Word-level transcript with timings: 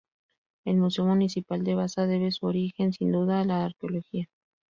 El 0.65 0.77
Museo 0.77 1.05
Municipal 1.05 1.63
de 1.63 1.75
Baza 1.75 2.07
debe 2.07 2.31
su 2.31 2.47
origen, 2.47 2.91
sin 2.91 3.11
duda, 3.11 3.41
a 3.41 3.45
la 3.45 3.65
arqueología. 3.65 4.27